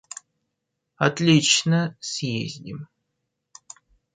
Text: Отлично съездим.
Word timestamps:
Отлично 0.97 1.93
съездим. 2.01 2.79